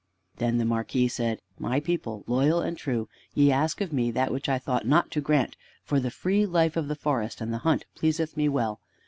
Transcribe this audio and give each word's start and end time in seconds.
Then 0.37 0.57
the 0.57 0.65
Marquis 0.65 1.09
said: 1.09 1.43
"My 1.59 1.79
people, 1.79 2.23
loyal 2.25 2.59
and 2.59 2.75
true, 2.75 3.07
ye 3.35 3.51
ask 3.51 3.81
of 3.81 3.93
me 3.93 4.09
that 4.09 4.31
which 4.31 4.49
I 4.49 4.57
thought 4.57 4.87
not 4.87 5.11
to 5.11 5.21
grant, 5.21 5.55
for 5.83 5.99
the 5.99 6.09
free 6.09 6.43
life 6.47 6.75
of 6.75 6.87
the 6.87 6.95
forest 6.95 7.39
and 7.39 7.53
the 7.53 7.59
hunt 7.59 7.85
pleaseth 7.93 8.35
me 8.35 8.49
well. 8.49 8.79